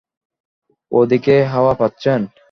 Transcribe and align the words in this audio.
ও 0.91 0.99
দিকে 1.05 1.35
হাওয়া 1.43 1.73
পাচ্ছেন? 1.73 2.19